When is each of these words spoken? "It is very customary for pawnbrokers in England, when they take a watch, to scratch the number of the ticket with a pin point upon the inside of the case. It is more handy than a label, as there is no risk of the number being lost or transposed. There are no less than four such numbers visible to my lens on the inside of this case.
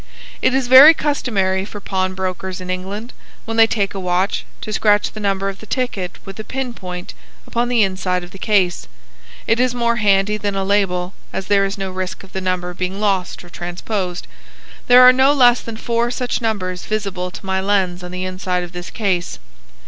"It 0.41 0.55
is 0.55 0.65
very 0.65 0.95
customary 0.95 1.63
for 1.63 1.79
pawnbrokers 1.79 2.59
in 2.59 2.71
England, 2.71 3.13
when 3.45 3.55
they 3.57 3.67
take 3.67 3.93
a 3.93 3.99
watch, 3.99 4.45
to 4.61 4.73
scratch 4.73 5.11
the 5.11 5.19
number 5.19 5.47
of 5.47 5.59
the 5.59 5.67
ticket 5.67 6.17
with 6.25 6.39
a 6.39 6.43
pin 6.43 6.73
point 6.73 7.13
upon 7.45 7.69
the 7.69 7.83
inside 7.83 8.23
of 8.23 8.31
the 8.31 8.39
case. 8.39 8.87
It 9.45 9.59
is 9.59 9.75
more 9.75 9.97
handy 9.97 10.37
than 10.37 10.55
a 10.55 10.63
label, 10.65 11.13
as 11.31 11.45
there 11.45 11.65
is 11.65 11.77
no 11.77 11.91
risk 11.91 12.23
of 12.23 12.31
the 12.31 12.41
number 12.41 12.73
being 12.73 12.99
lost 12.99 13.43
or 13.43 13.49
transposed. 13.51 14.25
There 14.87 15.03
are 15.03 15.13
no 15.13 15.33
less 15.33 15.61
than 15.61 15.77
four 15.77 16.09
such 16.09 16.41
numbers 16.41 16.85
visible 16.85 17.29
to 17.29 17.45
my 17.45 17.61
lens 17.61 18.01
on 18.01 18.09
the 18.09 18.25
inside 18.25 18.63
of 18.63 18.71
this 18.71 18.89
case. 18.89 19.37